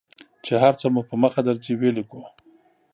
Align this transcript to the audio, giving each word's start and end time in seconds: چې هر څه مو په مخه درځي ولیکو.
چې 0.45 0.53
هر 0.63 0.73
څه 0.79 0.87
مو 0.93 1.01
په 1.09 1.15
مخه 1.23 1.41
درځي 1.47 1.73
ولیکو. 1.77 2.21